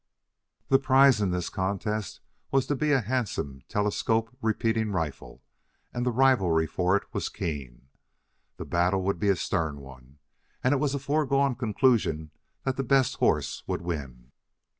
[0.69, 5.43] The prize in this contest was to be a handsome telescope repeating rifle,
[5.93, 7.89] and the rivalry for it was keen.
[8.57, 10.17] The battle would be a stern one,
[10.63, 12.31] and it was a foregone conclusion
[12.63, 14.31] that the best horse would win.